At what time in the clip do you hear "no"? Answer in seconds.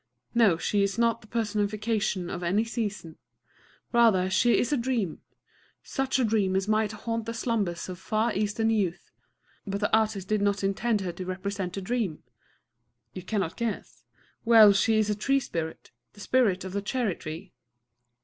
0.33-0.57